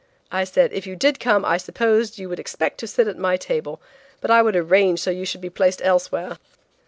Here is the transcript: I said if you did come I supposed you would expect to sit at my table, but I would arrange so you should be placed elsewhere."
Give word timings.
I 0.31 0.45
said 0.45 0.73
if 0.73 0.87
you 0.87 0.95
did 0.95 1.19
come 1.19 1.45
I 1.45 1.57
supposed 1.57 2.17
you 2.17 2.27
would 2.27 2.39
expect 2.39 2.79
to 2.79 2.87
sit 2.87 3.07
at 3.07 3.19
my 3.19 3.37
table, 3.37 3.79
but 4.19 4.31
I 4.31 4.41
would 4.41 4.55
arrange 4.55 4.99
so 4.99 5.11
you 5.11 5.25
should 5.25 5.41
be 5.41 5.49
placed 5.51 5.79
elsewhere." 5.83 6.39